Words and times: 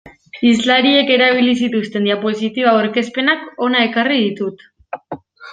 Hizlariek 0.51 1.11
erabili 1.15 1.53
zituzten 1.67 2.09
diapositiba 2.09 2.73
aurkezpenak 2.79 3.47
hona 3.67 3.85
ekarri 3.91 4.21
ditut. 4.27 4.69